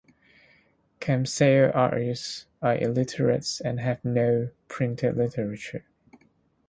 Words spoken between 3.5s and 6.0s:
and have no printed literature.